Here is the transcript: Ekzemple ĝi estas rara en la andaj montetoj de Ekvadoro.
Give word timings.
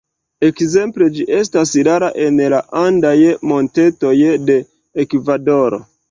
Ekzemple 0.45 1.07
ĝi 1.17 1.25
estas 1.39 1.73
rara 1.87 2.07
en 2.23 2.39
la 2.53 2.61
andaj 2.79 3.11
montetoj 3.51 4.15
de 4.51 4.55
Ekvadoro. 5.05 5.81